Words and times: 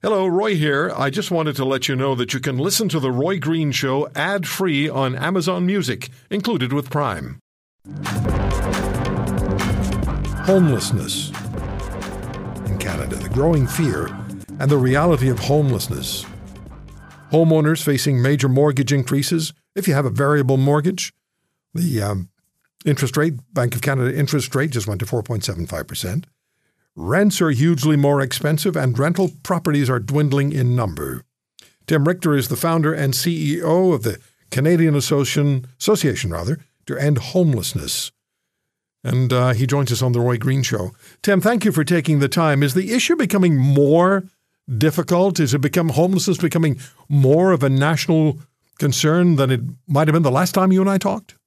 Hello, 0.00 0.28
Roy 0.28 0.54
here. 0.54 0.92
I 0.96 1.10
just 1.10 1.32
wanted 1.32 1.56
to 1.56 1.64
let 1.64 1.88
you 1.88 1.96
know 1.96 2.14
that 2.14 2.32
you 2.32 2.38
can 2.38 2.56
listen 2.56 2.88
to 2.90 3.00
The 3.00 3.10
Roy 3.10 3.40
Green 3.40 3.72
Show 3.72 4.08
ad 4.14 4.46
free 4.46 4.88
on 4.88 5.16
Amazon 5.16 5.66
Music, 5.66 6.10
included 6.30 6.72
with 6.72 6.88
Prime. 6.88 7.40
Homelessness 10.44 11.30
in 12.68 12.78
Canada, 12.78 13.16
the 13.16 13.28
growing 13.32 13.66
fear 13.66 14.06
and 14.60 14.70
the 14.70 14.78
reality 14.78 15.28
of 15.30 15.40
homelessness. 15.40 16.24
Homeowners 17.32 17.82
facing 17.82 18.22
major 18.22 18.48
mortgage 18.48 18.92
increases. 18.92 19.52
If 19.74 19.88
you 19.88 19.94
have 19.94 20.06
a 20.06 20.10
variable 20.10 20.58
mortgage, 20.58 21.12
the 21.74 22.02
um, 22.02 22.28
interest 22.86 23.16
rate, 23.16 23.34
Bank 23.52 23.74
of 23.74 23.82
Canada 23.82 24.16
interest 24.16 24.54
rate 24.54 24.70
just 24.70 24.86
went 24.86 25.00
to 25.00 25.06
4.75%. 25.06 26.26
Rents 27.00 27.40
are 27.40 27.50
hugely 27.50 27.96
more 27.96 28.20
expensive 28.20 28.76
and 28.76 28.98
rental 28.98 29.30
properties 29.44 29.88
are 29.88 30.00
dwindling 30.00 30.50
in 30.50 30.74
number. 30.74 31.22
Tim 31.86 32.08
Richter 32.08 32.34
is 32.34 32.48
the 32.48 32.56
founder 32.56 32.92
and 32.92 33.14
CEO 33.14 33.94
of 33.94 34.02
the 34.02 34.18
Canadian 34.50 34.96
Association, 34.96 35.68
Association 35.78 36.32
rather, 36.32 36.58
to 36.86 36.98
End 36.98 37.18
Homelessness. 37.18 38.10
And 39.04 39.32
uh, 39.32 39.52
he 39.52 39.64
joins 39.64 39.92
us 39.92 40.02
on 40.02 40.10
the 40.10 40.18
Roy 40.18 40.38
Green 40.38 40.64
Show. 40.64 40.90
Tim, 41.22 41.40
thank 41.40 41.64
you 41.64 41.70
for 41.70 41.84
taking 41.84 42.18
the 42.18 42.28
time. 42.28 42.64
Is 42.64 42.74
the 42.74 42.92
issue 42.92 43.14
becoming 43.14 43.56
more 43.56 44.24
difficult? 44.76 45.38
Is 45.38 45.54
it 45.54 45.60
become 45.60 45.90
homelessness 45.90 46.38
becoming 46.38 46.80
more 47.08 47.52
of 47.52 47.62
a 47.62 47.70
national 47.70 48.40
concern 48.80 49.36
than 49.36 49.52
it 49.52 49.60
might 49.86 50.08
have 50.08 50.14
been 50.14 50.24
the 50.24 50.32
last 50.32 50.52
time 50.52 50.72
you 50.72 50.80
and 50.80 50.90
I 50.90 50.98
talked? 50.98 51.37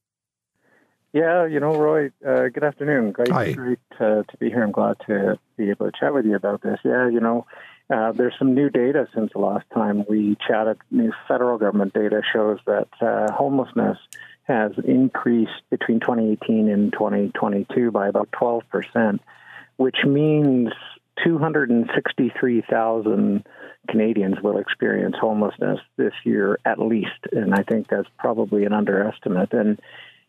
Yeah, 1.13 1.45
you 1.45 1.59
know, 1.59 1.75
Roy, 1.75 2.11
uh, 2.25 2.47
good 2.47 2.63
afternoon. 2.63 3.11
Great, 3.11 3.29
Hi. 3.31 3.51
great 3.51 3.79
uh, 3.99 4.23
to 4.23 4.37
be 4.39 4.49
here. 4.49 4.63
I'm 4.63 4.71
glad 4.71 4.95
to 5.07 5.37
be 5.57 5.69
able 5.69 5.91
to 5.91 5.99
chat 5.99 6.13
with 6.13 6.25
you 6.25 6.35
about 6.35 6.61
this. 6.61 6.79
Yeah, 6.85 7.09
you 7.09 7.19
know, 7.19 7.45
uh, 7.93 8.13
there's 8.13 8.33
some 8.39 8.55
new 8.55 8.69
data 8.69 9.09
since 9.13 9.33
the 9.33 9.39
last 9.39 9.65
time 9.73 10.05
we 10.07 10.37
chatted. 10.47 10.77
New 10.89 11.11
federal 11.27 11.57
government 11.57 11.93
data 11.93 12.21
shows 12.31 12.59
that 12.65 12.87
uh, 13.01 13.29
homelessness 13.33 13.97
has 14.43 14.71
increased 14.85 15.51
between 15.69 15.99
2018 15.99 16.69
and 16.69 16.93
2022 16.93 17.91
by 17.91 18.07
about 18.07 18.31
12 18.31 18.63
percent, 18.69 19.21
which 19.75 20.05
means 20.05 20.69
263,000 21.25 23.45
Canadians 23.89 24.37
will 24.41 24.59
experience 24.59 25.17
homelessness 25.19 25.81
this 25.97 26.13
year 26.23 26.57
at 26.63 26.79
least, 26.79 27.27
and 27.33 27.53
I 27.53 27.63
think 27.63 27.89
that's 27.89 28.07
probably 28.17 28.63
an 28.63 28.71
underestimate. 28.71 29.51
And 29.53 29.77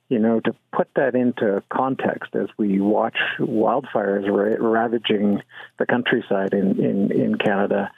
you 0.08 0.19
know, 0.19 0.41
to 0.41 0.55
put 0.77 0.89
that 0.97 1.14
into 1.14 1.62
context 1.72 2.34
as 2.34 2.48
we 2.58 2.81
watch 2.81 3.17
wildfires 3.39 4.28
ra- 4.28 4.69
ravaging 4.69 5.42
the 5.78 5.86
countryside 5.86 6.53
in, 6.53 6.83
in, 6.83 7.12
in 7.12 7.39
Canada, 7.39 7.91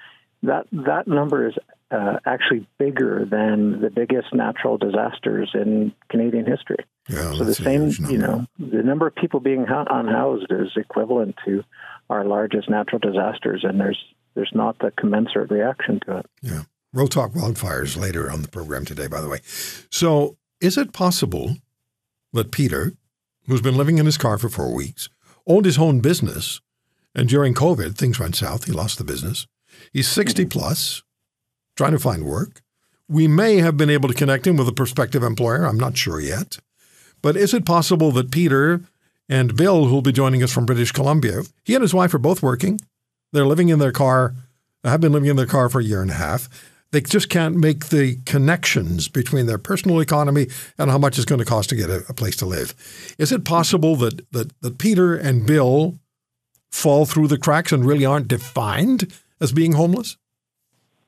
that 0.43 0.67
that 0.73 1.09
number 1.09 1.49
is 1.49 1.55
uh, 1.91 2.19
actually 2.27 2.67
bigger 2.79 3.25
than 3.25 3.81
the 3.81 3.91
biggest 3.91 4.33
natural 4.33 4.79
disasters 4.79 5.51
in 5.55 5.93
Canadian 6.09 6.47
history. 6.47 6.85
Yeah, 7.09 7.33
so 7.35 7.45
the 7.45 7.55
same, 7.55 7.91
you 8.11 8.19
know, 8.19 8.47
the 8.59 8.83
number 8.83 9.07
of 9.07 9.15
people 9.15 9.41
being 9.41 9.67
unhoused 9.69 10.47
is 10.51 10.69
equivalent 10.77 11.37
to 11.45 11.63
our 12.11 12.25
largest 12.25 12.71
natural 12.71 12.99
disasters, 12.99 13.65
and 13.65 13.81
there's 13.81 14.03
there's 14.35 14.51
not 14.55 14.79
the 14.79 14.91
commensurate 14.99 15.51
reaction 15.51 16.01
to 16.07 16.19
it. 16.19 16.27
Yeah. 16.43 16.63
We'll 16.93 17.09
talk 17.09 17.33
wildfires 17.33 18.01
later 18.01 18.31
on 18.31 18.43
the 18.43 18.49
program 18.49 18.85
today, 18.85 19.09
by 19.09 19.21
the 19.21 19.29
way. 19.29 19.41
So, 19.91 20.37
is 20.61 20.79
it 20.79 20.93
possible 20.93 21.57
that 22.35 22.53
Peter, 22.53 22.93
who's 23.47 23.63
been 23.63 23.77
living 23.77 23.99
in 23.99 24.07
his 24.07 24.19
car 24.19 24.39
for 24.39 24.49
four 24.49 24.75
weeks, 24.75 25.09
owned 25.47 25.65
his 25.65 25.79
own 25.79 26.01
business, 26.01 26.61
and 27.15 27.29
during 27.29 27.55
COVID, 27.55 27.97
things 27.97 28.19
went 28.19 28.37
south. 28.37 28.65
He 28.65 28.73
lost 28.73 28.99
the 28.99 29.05
business. 29.05 29.47
He's 29.93 30.09
60 30.09 30.43
mm-hmm. 30.43 30.49
plus, 30.49 31.03
trying 31.77 31.93
to 31.93 31.99
find 31.99 32.25
work. 32.25 32.61
We 33.09 33.29
may 33.29 33.57
have 33.57 33.77
been 33.77 33.91
able 33.91 34.09
to 34.09 34.15
connect 34.15 34.47
him 34.47 34.57
with 34.57 34.69
a 34.69 34.73
prospective 34.73 35.23
employer. 35.23 35.65
I'm 35.65 35.79
not 35.79 35.97
sure 35.97 36.21
yet. 36.21 36.59
But 37.23 37.37
is 37.37 37.55
it 37.55 37.65
possible 37.65 38.11
that 38.13 38.31
Peter 38.31 38.83
and 39.29 39.57
Bill, 39.57 39.87
who'll 39.87 40.03
be 40.03 40.13
joining 40.13 40.43
us 40.43 40.53
from 40.53 40.67
British 40.67 40.93
Columbia, 40.93 41.43
he 41.65 41.75
and 41.75 41.83
his 41.83 41.95
wife 41.95 42.13
are 42.15 42.19
both 42.19 42.43
working. 42.43 42.81
They're 43.33 43.47
living 43.47 43.69
in 43.69 43.79
their 43.79 43.93
car, 43.93 44.35
have 44.85 45.01
been 45.01 45.13
living 45.13 45.31
in 45.31 45.37
their 45.37 45.47
car 45.47 45.69
for 45.69 45.81
a 45.81 45.85
year 45.85 46.03
and 46.03 46.11
a 46.11 46.15
half. 46.15 46.49
They 46.95 47.01
just 47.01 47.29
can't 47.29 47.57
make 47.57 47.87
the 47.87 48.19
connections 48.25 49.09
between 49.09 49.47
their 49.47 49.59
personal 49.59 49.99
economy 49.99 50.47
and 50.79 50.93
how 50.93 50.99
much 50.99 51.19
it's 51.19 51.25
going 51.25 51.41
to 51.41 51.45
cost 51.45 51.71
to 51.71 51.75
get 51.75 51.91
a, 51.91 52.05
a 52.09 52.15
place 52.15 52.37
to 52.37 52.47
live. 52.47 52.73
Is 53.19 53.33
it 53.33 53.45
possible 53.45 53.97
that, 53.97 54.25
that, 54.31 54.53
that 54.61 54.79
Peter 54.79 55.17
and 55.17 55.45
Bill 55.45 55.99
fall 56.71 57.05
through 57.05 57.27
the 57.27 57.37
cracks 57.37 57.73
and 57.73 57.85
really 57.85 58.05
aren't 58.05 58.29
defined 58.29 59.13
as 59.41 59.51
being 59.51 59.73
homeless? 59.73 60.17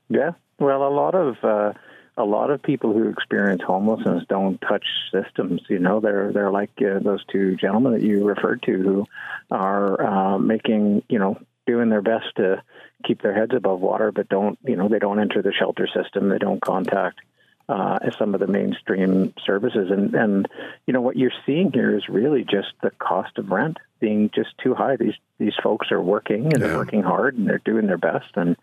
Yeah, 0.08 0.32
well, 0.58 0.82
a 0.82 0.90
lot 0.90 1.14
of 1.14 1.36
uh, 1.44 1.72
a 2.16 2.24
lot 2.24 2.50
of 2.50 2.64
people 2.64 2.92
who 2.92 3.08
experience 3.08 3.62
homelessness 3.64 4.24
don't 4.28 4.60
touch 4.62 4.86
systems. 5.12 5.62
You 5.68 5.78
know, 5.78 6.00
they're 6.00 6.32
they're 6.32 6.50
like 6.50 6.70
uh, 6.80 6.98
those 6.98 7.24
two 7.30 7.54
gentlemen 7.54 7.92
that 7.92 8.02
you 8.02 8.24
referred 8.24 8.62
to 8.64 8.72
who 8.72 9.06
are 9.52 10.02
uh, 10.04 10.38
making 10.38 11.04
you 11.08 11.20
know 11.20 11.38
doing 11.66 11.88
their 11.90 12.02
best 12.02 12.26
to 12.36 12.62
keep 13.04 13.22
their 13.22 13.34
heads 13.34 13.52
above 13.54 13.80
water, 13.80 14.12
but 14.12 14.28
don't 14.28 14.58
you 14.64 14.76
know 14.76 14.88
they 14.88 14.98
don't 14.98 15.20
enter 15.20 15.42
the 15.42 15.52
shelter 15.52 15.86
system. 15.86 16.28
They 16.28 16.38
don't 16.38 16.60
contact 16.60 17.20
uh, 17.68 17.98
some 18.16 18.32
of 18.34 18.40
the 18.40 18.46
mainstream 18.46 19.34
services, 19.44 19.90
and 19.90 20.14
and 20.14 20.48
you 20.86 20.92
know 20.92 21.00
what 21.00 21.16
you're 21.16 21.32
seeing 21.44 21.72
here 21.72 21.96
is 21.96 22.08
really 22.08 22.42
just 22.44 22.68
the 22.82 22.90
cost 22.90 23.36
of 23.38 23.50
rent 23.50 23.78
being 23.98 24.30
just 24.34 24.50
too 24.62 24.74
high. 24.74 24.96
These 24.96 25.14
these 25.38 25.54
folks 25.62 25.90
are 25.90 26.00
working 26.00 26.44
and 26.52 26.60
Yeah. 26.60 26.68
they're 26.68 26.76
working 26.78 27.02
hard 27.02 27.36
and 27.36 27.46
they're 27.48 27.62
doing 27.64 27.86
their 27.86 27.98
best, 27.98 28.30
and 28.36 28.56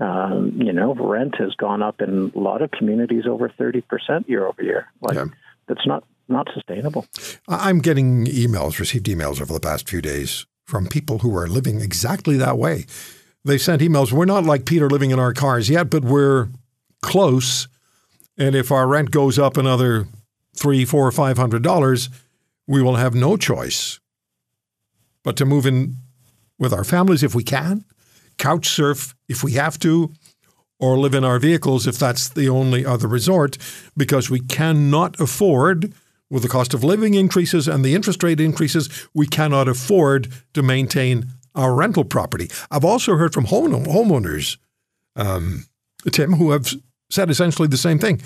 um, 0.00 0.60
you 0.60 0.72
know 0.72 0.94
rent 0.94 1.36
has 1.38 1.54
gone 1.54 1.82
up 1.82 2.00
in 2.00 2.32
a 2.34 2.38
lot 2.38 2.62
of 2.62 2.70
communities 2.72 3.26
over 3.26 3.48
thirty 3.48 3.80
percent 3.80 4.28
year 4.28 4.46
over 4.46 4.62
year. 4.62 4.86
Like 5.00 5.14
Yeah. 5.16 5.26
that's 5.66 5.86
not 5.86 6.04
not 6.28 6.48
sustainable. 6.52 7.06
I'm 7.48 7.78
getting 7.78 8.26
emails, 8.26 8.78
received 8.78 9.06
emails 9.06 9.40
over 9.40 9.52
the 9.52 9.60
past 9.60 9.88
few 9.88 10.02
days 10.02 10.46
from 10.68 10.86
people 10.86 11.20
who 11.20 11.34
are 11.34 11.48
living 11.48 11.80
exactly 11.80 12.36
that 12.36 12.58
way. 12.58 12.84
They 13.42 13.56
sent 13.56 13.80
emails. 13.80 14.12
We're 14.12 14.26
not 14.26 14.44
like 14.44 14.66
Peter 14.66 14.90
living 14.90 15.10
in 15.10 15.18
our 15.18 15.32
cars 15.32 15.70
yet, 15.70 15.88
but 15.88 16.04
we're 16.04 16.48
close. 17.00 17.68
And 18.36 18.54
if 18.54 18.70
our 18.70 18.86
rent 18.86 19.10
goes 19.10 19.38
up 19.38 19.56
another 19.56 20.06
three, 20.54 20.84
four, 20.84 21.10
five 21.10 21.38
hundred 21.38 21.62
dollars, 21.62 22.10
we 22.66 22.82
will 22.82 22.96
have 22.96 23.14
no 23.14 23.38
choice 23.38 23.98
but 25.24 25.36
to 25.38 25.46
move 25.46 25.64
in 25.64 25.94
with 26.58 26.74
our 26.74 26.84
families 26.84 27.22
if 27.22 27.34
we 27.34 27.42
can, 27.42 27.86
couch 28.36 28.68
surf 28.68 29.14
if 29.26 29.42
we 29.42 29.52
have 29.52 29.78
to, 29.78 30.12
or 30.78 30.98
live 30.98 31.14
in 31.14 31.24
our 31.24 31.38
vehicles 31.38 31.86
if 31.86 31.98
that's 31.98 32.28
the 32.28 32.48
only 32.50 32.84
other 32.84 33.08
resort, 33.08 33.56
because 33.96 34.28
we 34.28 34.40
cannot 34.40 35.18
afford, 35.18 35.94
with 36.30 36.42
the 36.42 36.48
cost 36.48 36.74
of 36.74 36.84
living 36.84 37.14
increases 37.14 37.68
and 37.68 37.84
the 37.84 37.94
interest 37.94 38.22
rate 38.22 38.40
increases, 38.40 39.08
we 39.14 39.26
cannot 39.26 39.68
afford 39.68 40.28
to 40.54 40.62
maintain 40.62 41.26
our 41.54 41.74
rental 41.74 42.04
property. 42.04 42.50
I've 42.70 42.84
also 42.84 43.16
heard 43.16 43.32
from 43.32 43.44
home, 43.46 43.72
homeowners, 43.84 44.58
um, 45.16 45.64
Tim, 46.12 46.34
who 46.34 46.50
have 46.50 46.72
said 47.10 47.30
essentially 47.30 47.68
the 47.68 47.76
same 47.76 47.98
thing. 47.98 48.20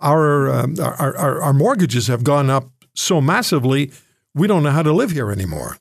Our, 0.00 0.50
um, 0.50 0.74
our, 0.80 1.16
our, 1.16 1.42
our 1.42 1.52
mortgages 1.52 2.08
have 2.08 2.24
gone 2.24 2.50
up 2.50 2.70
so 2.94 3.20
massively, 3.20 3.92
we 4.34 4.46
don't 4.46 4.62
know 4.62 4.70
how 4.70 4.82
to 4.82 4.92
live 4.92 5.12
here 5.12 5.30
anymore. 5.30 5.76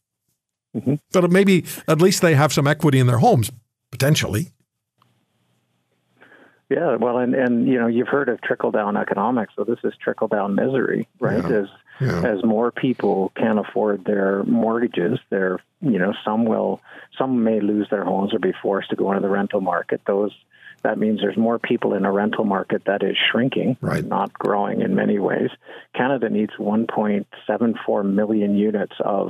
But 1.11 1.31
maybe 1.31 1.65
at 1.87 2.01
least 2.01 2.21
they 2.21 2.35
have 2.35 2.53
some 2.53 2.67
equity 2.67 2.99
in 2.99 3.07
their 3.07 3.17
homes, 3.17 3.51
potentially. 3.91 4.51
Yeah, 6.71 6.95
well, 6.95 7.17
and 7.17 7.35
and 7.35 7.67
you 7.67 7.77
know 7.79 7.87
you've 7.87 8.07
heard 8.07 8.29
of 8.29 8.39
trickle 8.41 8.71
down 8.71 8.95
economics, 8.95 9.53
so 9.57 9.65
this 9.65 9.79
is 9.83 9.93
trickle 10.01 10.29
down 10.29 10.55
misery, 10.55 11.07
right? 11.19 11.43
Yeah. 11.43 11.57
As 11.63 11.67
Yeah. 11.99 12.21
as 12.25 12.43
more 12.45 12.71
people 12.71 13.31
can't 13.35 13.59
afford 13.59 14.05
their 14.05 14.43
mortgages, 14.43 15.19
they're 15.29 15.59
you 15.81 15.99
know 15.99 16.13
some 16.23 16.45
will 16.45 16.79
some 17.17 17.43
may 17.43 17.59
lose 17.59 17.87
their 17.89 18.05
homes 18.05 18.33
or 18.33 18.39
be 18.39 18.53
forced 18.61 18.89
to 18.91 18.95
go 18.95 19.11
into 19.11 19.21
the 19.21 19.29
rental 19.29 19.59
market. 19.59 19.99
Those 20.07 20.31
that 20.83 20.97
means 20.97 21.19
there's 21.19 21.37
more 21.37 21.59
people 21.59 21.93
in 21.93 22.05
a 22.05 22.11
rental 22.11 22.45
market 22.45 22.85
that 22.85 23.03
is 23.03 23.15
shrinking, 23.31 23.75
Right. 23.81 24.03
not 24.03 24.33
growing 24.33 24.81
in 24.81 24.95
many 24.95 25.19
ways. 25.19 25.51
Canada 25.93 26.27
needs 26.29 26.53
1.74 26.57 28.03
million 28.03 28.55
units 28.57 28.95
of 28.99 29.29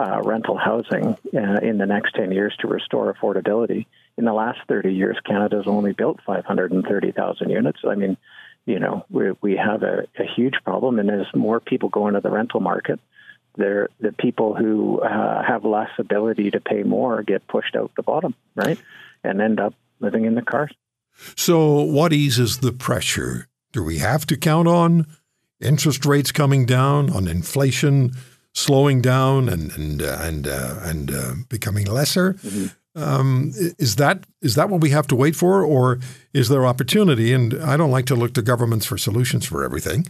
uh, 0.00 0.22
rental 0.22 0.56
housing 0.56 1.16
uh, 1.34 1.60
in 1.62 1.78
the 1.78 1.86
next 1.86 2.14
10 2.14 2.32
years 2.32 2.54
to 2.60 2.68
restore 2.68 3.12
affordability. 3.12 3.86
In 4.16 4.24
the 4.24 4.32
last 4.32 4.58
30 4.68 4.92
years, 4.92 5.18
Canada's 5.24 5.66
only 5.66 5.92
built 5.92 6.20
530,000 6.26 7.50
units. 7.50 7.80
I 7.86 7.94
mean, 7.94 8.16
you 8.66 8.78
know, 8.78 9.04
we, 9.10 9.32
we 9.40 9.56
have 9.56 9.82
a, 9.82 10.06
a 10.18 10.24
huge 10.24 10.54
problem, 10.64 10.98
and 10.98 11.10
as 11.10 11.26
more 11.34 11.60
people 11.60 11.88
go 11.88 12.08
into 12.08 12.20
the 12.20 12.30
rental 12.30 12.60
market, 12.60 13.00
they're, 13.56 13.88
the 14.00 14.12
people 14.12 14.54
who 14.54 15.00
uh, 15.00 15.42
have 15.42 15.64
less 15.64 15.90
ability 15.98 16.52
to 16.52 16.60
pay 16.60 16.82
more 16.82 17.22
get 17.22 17.46
pushed 17.48 17.74
out 17.74 17.90
the 17.96 18.02
bottom, 18.02 18.34
right, 18.54 18.78
and 19.24 19.40
end 19.40 19.60
up 19.60 19.74
living 19.98 20.24
in 20.24 20.34
the 20.34 20.42
cars. 20.42 20.72
So, 21.36 21.82
what 21.82 22.12
eases 22.12 22.58
the 22.58 22.72
pressure? 22.72 23.48
Do 23.72 23.82
we 23.82 23.98
have 23.98 24.24
to 24.26 24.36
count 24.36 24.68
on 24.68 25.06
interest 25.60 26.06
rates 26.06 26.32
coming 26.32 26.64
down, 26.64 27.10
on 27.10 27.28
inflation 27.28 28.12
slowing 28.54 29.00
down 29.00 29.48
and 29.48 29.70
and 29.72 30.02
uh, 30.02 30.18
and 30.20 30.46
uh, 30.46 30.80
and 30.82 31.10
uh, 31.12 31.34
becoming 31.48 31.86
lesser? 31.86 32.36
Um, 32.96 33.52
is 33.78 33.96
that 33.96 34.24
is 34.42 34.56
that 34.56 34.68
what 34.68 34.80
we 34.80 34.90
have 34.90 35.06
to 35.08 35.16
wait 35.16 35.36
for, 35.36 35.64
or 35.64 36.00
is 36.32 36.48
there 36.48 36.66
opportunity? 36.66 37.32
And 37.32 37.54
I 37.62 37.76
don't 37.76 37.92
like 37.92 38.06
to 38.06 38.16
look 38.16 38.34
to 38.34 38.42
governments 38.42 38.86
for 38.86 38.98
solutions 38.98 39.46
for 39.46 39.64
everything, 39.64 40.06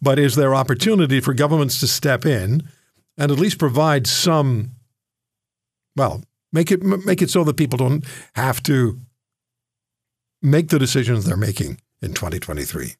but 0.00 0.18
is 0.18 0.36
there 0.36 0.54
opportunity 0.54 1.20
for 1.20 1.34
governments 1.34 1.80
to 1.80 1.88
step 1.88 2.24
in 2.24 2.62
and 3.18 3.32
at 3.32 3.38
least 3.38 3.58
provide 3.58 4.06
some, 4.06 4.70
well, 5.96 6.22
make 6.52 6.70
it 6.70 6.82
make 6.82 7.20
it 7.20 7.30
so 7.30 7.42
that 7.44 7.56
people 7.56 7.76
don't 7.76 8.04
have 8.34 8.62
to 8.62 8.98
make 10.40 10.68
the 10.68 10.78
decisions 10.78 11.24
they're 11.24 11.36
making 11.36 11.80
in 12.00 12.14
2023? 12.14 12.94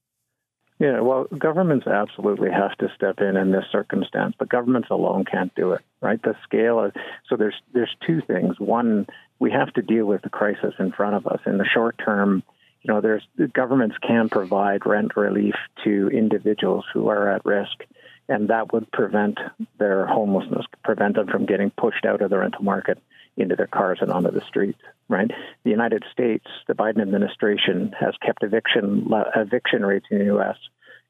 Yeah, 0.81 1.01
well, 1.01 1.25
governments 1.25 1.87
absolutely 1.87 2.51
have 2.51 2.75
to 2.79 2.89
step 2.97 3.21
in 3.21 3.37
in 3.37 3.53
this 3.53 3.67
circumstance, 3.71 4.35
but 4.39 4.49
governments 4.49 4.89
alone 4.91 5.27
can't 5.31 5.55
do 5.55 5.73
it, 5.73 5.83
right? 6.01 6.21
The 6.23 6.35
scale 6.43 6.83
of 6.83 6.95
so 7.29 7.37
there's 7.37 7.61
there's 7.75 7.95
two 8.07 8.23
things. 8.23 8.59
One, 8.59 9.07
we 9.39 9.51
have 9.51 9.71
to 9.75 9.83
deal 9.83 10.07
with 10.07 10.23
the 10.23 10.31
crisis 10.31 10.73
in 10.79 10.91
front 10.93 11.17
of 11.17 11.27
us. 11.27 11.41
In 11.45 11.59
the 11.59 11.67
short 11.67 12.01
term, 12.03 12.43
you 12.81 12.93
know, 12.93 13.03
there's 13.03 13.23
governments 13.53 13.97
can 14.01 14.31
provide 14.31 14.87
rent 14.87 15.17
relief 15.17 15.55
to 15.85 16.09
individuals 16.09 16.87
who 16.95 17.09
are 17.09 17.29
at 17.29 17.45
risk, 17.45 17.85
and 18.31 18.49
that 18.49 18.73
would 18.73 18.91
prevent 18.93 19.39
their 19.79 20.07
homelessness, 20.07 20.65
prevent 20.85 21.17
them 21.17 21.27
from 21.27 21.47
getting 21.47 21.71
pushed 21.71 22.07
out 22.07 22.23
of 22.23 22.31
the 22.31 22.39
rental 22.39 22.63
market 22.63 22.97
into 23.37 23.57
their 23.57 23.67
cars 23.67 23.99
and 24.01 24.11
onto 24.11 24.31
the 24.31 24.41
streets. 24.47 24.79
Right? 25.09 25.31
The 25.65 25.71
United 25.71 26.05
States, 26.13 26.47
the 26.69 26.75
Biden 26.75 27.03
administration 27.03 27.93
has 27.99 28.15
kept 28.25 28.45
eviction 28.45 29.11
eviction 29.35 29.85
rates 29.85 30.07
in 30.11 30.21
the 30.21 30.25
U.S. 30.27 30.57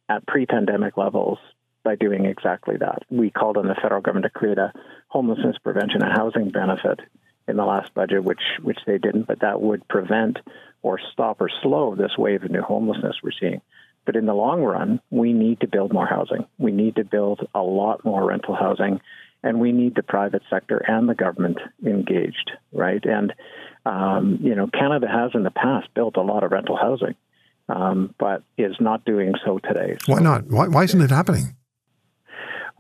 at 0.08 0.26
pre-pandemic 0.26 0.96
levels 0.96 1.38
by 1.84 1.96
doing 1.96 2.24
exactly 2.24 2.78
that. 2.78 3.02
We 3.10 3.30
called 3.30 3.58
on 3.58 3.68
the 3.68 3.74
federal 3.74 4.00
government 4.00 4.32
to 4.32 4.38
create 4.38 4.58
a 4.58 4.72
homelessness 5.08 5.56
prevention 5.62 6.02
and 6.02 6.12
housing 6.12 6.50
benefit 6.50 7.00
in 7.46 7.56
the 7.56 7.64
last 7.64 7.92
budget, 7.92 8.24
which 8.24 8.42
which 8.62 8.78
they 8.86 8.96
didn't, 8.96 9.26
but 9.26 9.40
that 9.40 9.60
would 9.60 9.86
prevent 9.88 10.38
or 10.82 10.98
stop 11.12 11.42
or 11.42 11.50
slow 11.62 11.94
this 11.94 12.16
wave 12.16 12.44
of 12.44 12.50
new 12.50 12.62
homelessness 12.62 13.16
we're 13.22 13.32
seeing. 13.38 13.60
But 14.10 14.16
in 14.16 14.26
the 14.26 14.34
long 14.34 14.64
run, 14.64 15.00
we 15.10 15.32
need 15.32 15.60
to 15.60 15.68
build 15.68 15.92
more 15.92 16.04
housing. 16.04 16.44
We 16.58 16.72
need 16.72 16.96
to 16.96 17.04
build 17.04 17.46
a 17.54 17.60
lot 17.60 18.04
more 18.04 18.24
rental 18.26 18.56
housing 18.56 19.00
and 19.44 19.60
we 19.60 19.70
need 19.70 19.94
the 19.94 20.02
private 20.02 20.42
sector 20.50 20.78
and 20.78 21.08
the 21.08 21.14
government 21.14 21.58
engaged, 21.86 22.50
right? 22.72 23.04
And 23.04 23.32
um, 23.86 24.40
you 24.42 24.56
know, 24.56 24.66
Canada 24.66 25.06
has 25.06 25.30
in 25.34 25.44
the 25.44 25.52
past 25.52 25.94
built 25.94 26.16
a 26.16 26.22
lot 26.22 26.42
of 26.42 26.50
rental 26.50 26.76
housing, 26.76 27.14
um, 27.68 28.12
but 28.18 28.42
is 28.58 28.74
not 28.80 29.04
doing 29.04 29.34
so 29.44 29.60
today. 29.60 29.96
So, 30.04 30.14
why 30.14 30.18
not? 30.18 30.48
Why, 30.48 30.66
why 30.66 30.82
isn't 30.82 31.00
it 31.00 31.10
happening? 31.10 31.54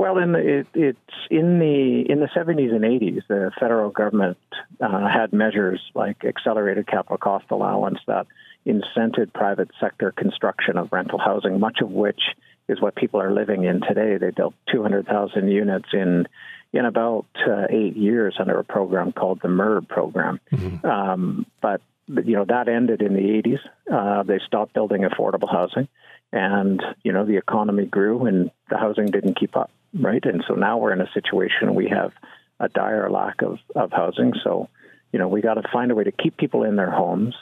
Well, 0.00 0.16
in 0.16 0.32
the, 0.32 0.38
it, 0.38 0.66
it's 0.72 1.28
in 1.30 1.58
the 1.58 2.10
in 2.10 2.20
the 2.20 2.28
70s 2.34 2.74
and 2.74 2.84
80s, 2.84 3.20
the 3.28 3.50
federal 3.60 3.90
government 3.90 4.38
uh, 4.80 5.06
had 5.06 5.34
measures 5.34 5.78
like 5.94 6.24
accelerated 6.24 6.86
capital 6.86 7.18
cost 7.18 7.44
allowance 7.50 7.98
that 8.06 8.26
incented 8.66 9.34
private 9.34 9.68
sector 9.78 10.10
construction 10.10 10.78
of 10.78 10.88
rental 10.90 11.18
housing, 11.18 11.60
much 11.60 11.80
of 11.82 11.90
which 11.90 12.22
is 12.66 12.80
what 12.80 12.94
people 12.94 13.20
are 13.20 13.30
living 13.30 13.64
in 13.64 13.82
today. 13.82 14.16
They 14.16 14.30
built 14.30 14.54
200,000 14.72 15.48
units 15.48 15.90
in 15.92 16.26
in 16.72 16.86
about 16.86 17.26
uh, 17.46 17.66
eight 17.68 17.94
years 17.94 18.36
under 18.40 18.58
a 18.58 18.64
program 18.64 19.12
called 19.12 19.40
the 19.42 19.48
MURB 19.48 19.86
program. 19.86 20.40
Mm-hmm. 20.50 20.86
Um, 20.86 21.44
but 21.60 21.82
you 22.08 22.36
know 22.36 22.46
that 22.46 22.68
ended 22.68 23.02
in 23.02 23.12
the 23.12 23.20
80s. 23.20 23.58
Uh, 23.92 24.22
they 24.22 24.40
stopped 24.46 24.72
building 24.72 25.02
affordable 25.02 25.50
housing, 25.52 25.88
and 26.32 26.82
you 27.02 27.12
know 27.12 27.24
the 27.24 27.36
economy 27.36 27.86
grew 27.86 28.26
and 28.26 28.50
the 28.68 28.78
housing 28.78 29.06
didn't 29.06 29.38
keep 29.38 29.56
up, 29.56 29.70
right? 29.94 30.24
And 30.24 30.44
so 30.46 30.54
now 30.54 30.78
we're 30.78 30.92
in 30.92 31.00
a 31.00 31.10
situation 31.12 31.74
we 31.74 31.88
have 31.88 32.12
a 32.58 32.68
dire 32.68 33.10
lack 33.10 33.42
of 33.42 33.58
of 33.74 33.92
housing. 33.92 34.32
So 34.44 34.68
you 35.12 35.18
know 35.18 35.28
we 35.28 35.40
got 35.40 35.54
to 35.54 35.68
find 35.72 35.90
a 35.90 35.94
way 35.94 36.04
to 36.04 36.12
keep 36.12 36.36
people 36.36 36.64
in 36.64 36.76
their 36.76 36.90
homes 36.90 37.34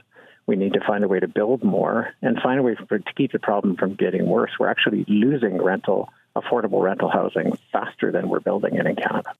we 0.49 0.57
need 0.57 0.73
to 0.73 0.81
find 0.85 1.05
a 1.05 1.09
way 1.09 1.21
to 1.21 1.29
build 1.29 1.63
more 1.63 2.09
and 2.23 2.41
find 2.43 2.59
a 2.59 2.63
way 2.63 2.75
for, 2.89 2.99
to 2.99 3.13
keep 3.15 3.33
the 3.33 3.39
problem 3.39 3.77
from 3.77 3.95
getting 3.95 4.27
worse. 4.27 4.51
We're 4.59 4.71
actually 4.71 5.05
losing 5.07 5.63
rental, 5.63 6.09
affordable 6.35 6.83
rental 6.83 7.11
housing 7.11 7.57
faster 7.71 8.11
than 8.11 8.31
we're 8.31 8.41
building 8.41 8.75
it 8.75 8.87
in 8.87 8.97
Canada. 8.97 9.35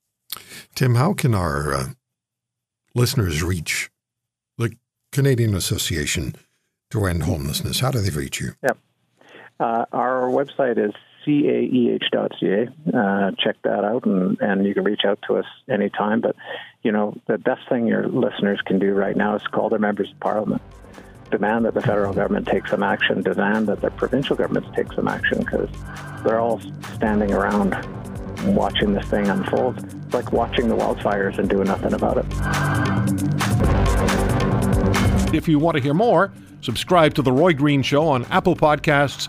Tim, 0.75 0.97
how 0.97 1.15
can 1.15 1.35
our 1.35 1.73
uh, 1.73 1.87
listeners 2.95 3.43
reach 3.43 3.91
the 4.59 4.77
Canadian 5.11 5.55
Association 5.55 6.35
to 6.91 7.07
End 7.07 7.23
Homelessness? 7.23 7.81
How 7.81 7.91
do 7.91 8.01
they 8.01 8.11
reach 8.11 8.39
you? 8.39 8.53
Yeah. 8.63 8.73
Uh, 9.61 9.85
our 9.93 10.29
website 10.29 10.79
is 10.79 10.95
caeh.ca. 11.27 12.69
Uh, 12.95 13.31
check 13.39 13.57
that 13.63 13.85
out, 13.85 14.05
and, 14.07 14.41
and 14.41 14.67
you 14.67 14.75
can 14.75 14.85
reach 14.85 15.05
out 15.05 15.19
to 15.27 15.37
us 15.37 15.47
anytime. 15.69 16.21
But, 16.21 16.37
you 16.83 16.93
know, 16.93 17.17
the 17.27 17.39
best 17.39 17.69
thing 17.69 17.87
your 17.87 18.09
listeners 18.09 18.61
can 18.65 18.79
do 18.79 18.93
right 18.95 19.17
now 19.17 19.37
is 19.37 19.43
call 19.49 19.69
their 19.69 19.79
members 19.79 20.11
of 20.11 20.21
parliament 20.21 20.63
demand 21.31 21.65
that 21.67 21.75
the 21.75 21.83
federal 21.83 22.13
government 22.13 22.47
take 22.47 22.67
some 22.67 22.83
action, 22.83 23.23
demand 23.23 23.69
that 23.69 23.81
the 23.81 23.91
provincial 23.91 24.37
governments 24.37 24.69
take 24.75 24.93
some 24.95 25.09
action 25.09 25.41
because 25.41 25.69
they're 26.25 26.41
all 26.41 26.61
standing 26.95 27.33
around 27.33 27.77
watching 28.55 28.93
this 28.95 29.07
thing 29.09 29.29
unfold. 29.29 29.77
It's 30.07 30.15
like 30.15 30.33
watching 30.33 30.69
the 30.69 30.77
wildfires 30.77 31.39
and 31.39 31.49
doing 31.49 31.67
nothing 31.67 31.93
about 31.93 32.19
it. 32.19 32.25
If 35.35 35.49
you 35.49 35.59
want 35.59 35.77
to 35.77 35.83
hear 35.83 35.95
more, 35.95 36.33
subscribe 36.63 37.15
to 37.15 37.23
The 37.23 37.33
Roy 37.33 37.53
Green 37.53 37.83
Show 37.83 38.07
on 38.09 38.25
Apple 38.27 38.57
Podcasts, 38.57 39.29